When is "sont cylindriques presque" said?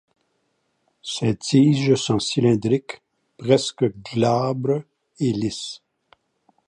1.93-3.85